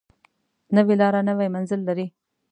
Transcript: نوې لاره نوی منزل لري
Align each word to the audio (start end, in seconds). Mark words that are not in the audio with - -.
نوې 0.75 0.95
لاره 1.01 1.19
نوی 1.29 1.47
منزل 1.55 1.79
لري 1.87 2.05